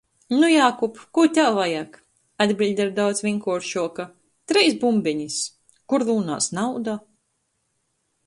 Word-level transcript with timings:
Nu, 0.35 0.45
Jākub, 0.51 0.95
kū 1.17 1.23
tev 1.37 1.57
vajag? 1.57 1.97
Atbiļde 2.45 2.87
ir 2.87 2.93
daudz 2.99 3.21
vīnkuoršuoka: 3.27 4.05
"Treis 4.53 4.79
bumbenis!" 4.85 5.37
Kur 5.93 6.07
rūnās 6.09 6.51
nauda? 6.61 6.97